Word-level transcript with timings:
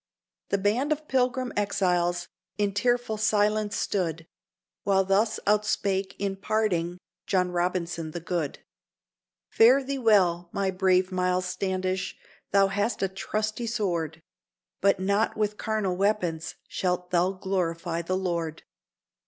_The 0.49 0.57
band 0.57 0.91
of 0.91 1.07
Pilgrim 1.07 1.53
exiles 1.55 2.27
in 2.57 2.73
tearful 2.73 3.17
silence 3.17 3.77
stood, 3.77 4.25
While 4.83 5.05
thus 5.05 5.39
outspake, 5.45 6.15
in 6.17 6.37
parting, 6.37 6.97
John 7.27 7.51
Robinson 7.51 8.09
the 8.09 8.19
good: 8.19 8.57
"Fare 9.51 9.83
thee 9.83 9.99
well, 9.99 10.49
my 10.51 10.71
brave 10.71 11.11
Miles 11.11 11.45
Standish! 11.45 12.17
thou 12.49 12.69
hast 12.69 13.03
a 13.03 13.07
trusty 13.07 13.67
sword, 13.67 14.23
But 14.81 14.99
not 14.99 15.37
with 15.37 15.57
carnal 15.59 15.95
weapons 15.95 16.55
shalt 16.67 17.11
thou 17.11 17.33
glorify 17.33 18.01
the 18.01 18.17
Lord. 18.17 18.63